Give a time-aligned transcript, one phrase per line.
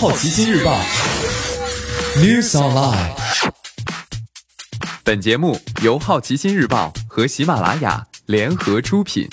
[0.00, 0.80] 好奇心日报
[2.16, 3.12] News Online。
[5.04, 9.28] 本节目由好奇心日报和喜马拉雅联合出品。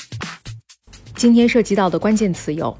[1.15, 2.77] 今天涉及到的关键词有：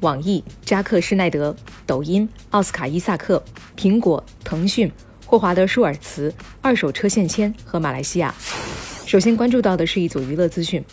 [0.00, 1.56] 网易、扎克施耐德、
[1.86, 3.42] 抖音、奥斯卡伊萨克、
[3.74, 4.92] 苹果、腾讯、
[5.24, 6.30] 霍华德舒尔茨、
[6.60, 8.34] 二手车现签和马来西亚。
[9.06, 10.84] 首先关注到的是一组娱乐资讯。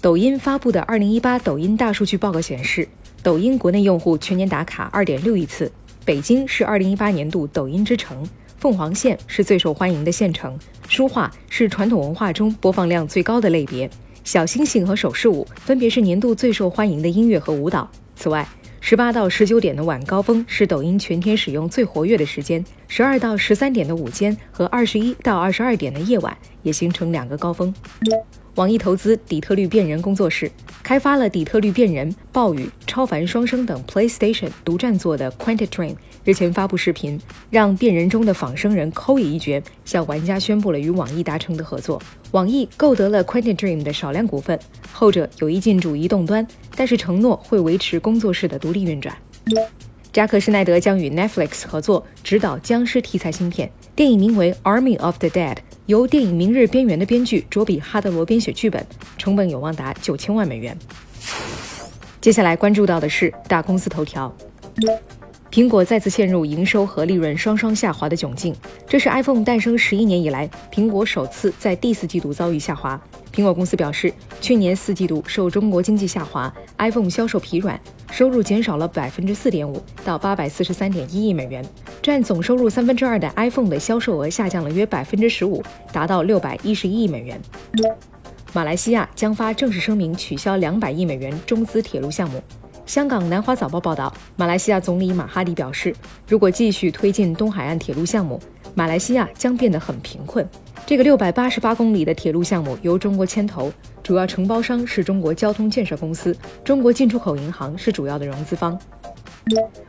[0.00, 2.86] 抖音发布的二零一八抖音大数据报告显示，
[3.20, 5.72] 抖音国内用户全年打卡二点六亿次，
[6.04, 8.24] 北京是二零一八年度抖音之城，
[8.58, 10.56] 凤凰县是最受欢迎的县城，
[10.88, 13.90] 书画是传统文化中播放量最高的类别，
[14.22, 17.90] 小星星和手势舞分别是年度最受欢迎的音乐和舞蹈。
[18.14, 18.46] 此外，
[18.88, 27.74] 十八到十九点的晚高峰是抖音全天使用最活跃的时间，十二到十三点的午间和二十一到二十二点的夜晚也形成两个高峰。
[28.54, 30.50] 网易投资底特律变人工作室，
[30.82, 35.94] 开发了底特律变人、暴雨、超凡双生等 PlayStation 独占作的 Quantic Dream。
[36.24, 37.20] 日前发布视频，
[37.50, 42.02] 让变人中的仿生人 k o e 一角向玩家宣布了与网易达成的合作。
[42.32, 44.58] 网易购得了 Quantic Dream 的少量股份，
[44.98, 49.16] 后者有意进驻移动端，但是承诺会维持工作室的独立运转。
[50.12, 55.54] 扎克施奈德将与 Netflix 合作执导僵尸题材新片，电影名为《Army of the Dead》。
[55.86, 58.84] 由电影《明日边缘》的编剧卓比·哈德罗编写剧本，
[59.16, 60.76] 成本有望达九千万美元。
[62.20, 64.36] 接下来关注到的是大公司头条。
[65.50, 68.54] 苹果再次陷入营收和利润双双下滑的窘境，
[68.86, 73.00] 这是 iPhone 诞生十一年以来，苹果首次在第四季度遭遇下滑。
[73.34, 81.64] 苹果公司表示，去年四季度受中国经济下滑，iPhone 销售疲软，收入减少了百分之四点五，到八百四十三点一亿美元，
[82.02, 85.62] 占总收入三分之二的 iPhone 的销售额下降了约百分之十五，
[85.94, 87.40] 达到六百一十一亿美元。
[88.52, 92.42] 马来西亚将发正式声明，取消两百亿美元中资铁路项目。
[92.88, 95.94] 香港南华早报报道，马来西亚总理马哈迪表示，
[96.26, 98.40] 如果继续推进东海岸铁路项目，
[98.74, 100.48] 马来西亚将变得很贫困。
[100.86, 103.70] 这个六百八十八公里的铁路项目由中国牵头，
[104.02, 106.34] 主要承包商是中国交通建设公司，
[106.64, 108.76] 中国进出口银行是主要的融资方。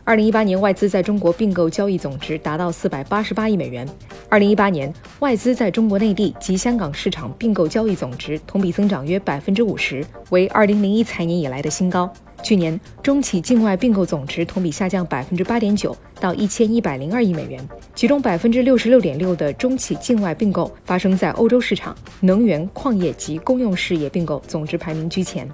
[0.04, 3.88] 二零一八年外资在中国并购交易总值达到四百八十八亿美元。
[4.28, 12.12] 二零一八年外资在中国内地及香港市场并购交易总值同比增长约百分之五十，为二零零一财年以来的新高。
[12.42, 17.60] 去年中企境外并购总值同比下降百分之八点九，到一千一百零二亿美元，
[17.94, 25.48] 其中百分之六十六点六的中企境外并购发生在欧洲市场，能源、矿业及公用事业并购总值排名居前。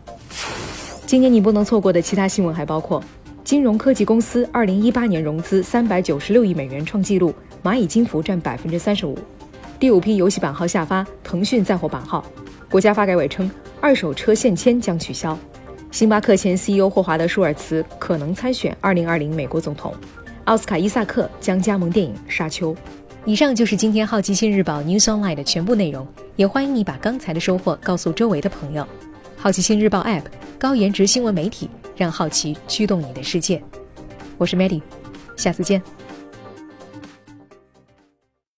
[1.05, 3.03] 今年你不能错过的其他新闻还包括：
[3.43, 9.15] 金融科技公司二零一八年融资三百九十六亿美元创纪录，蚂蚁金服占百分之三十五；
[9.79, 12.23] 第五批游戏版号下发，腾讯再获版号；
[12.69, 13.49] 国家发改委称
[13.81, 15.37] 二手车限迁将取消。
[15.95, 19.93] 星巴克前 CEO 霍华德·舒尔茨可能参选2020美国总统，
[20.43, 22.73] 奥斯卡·伊萨克将加盟电影《沙丘》。
[23.23, 26.05] 以上就是今天好奇心日报 News Online 的全部内容，
[26.35, 28.85] 也欢迎你把刚才的收获告诉周围的朋友。
[29.37, 30.23] 好奇心日报 App，
[30.59, 33.63] 高颜值新闻媒体，让好奇驱动你的世界。
[34.37, 34.81] 我是 Maddy，
[35.37, 35.81] 下次见。